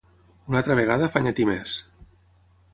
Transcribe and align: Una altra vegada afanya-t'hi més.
Una 0.51 0.57
altra 0.61 0.77
vegada 0.79 1.09
afanya-t'hi 1.11 1.47
més. 1.53 1.77